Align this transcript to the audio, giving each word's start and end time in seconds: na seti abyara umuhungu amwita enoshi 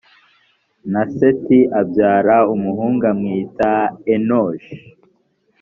na 0.91 1.03
seti 1.15 1.59
abyara 1.79 2.37
umuhungu 2.53 3.03
amwita 3.11 3.71
enoshi 4.13 4.75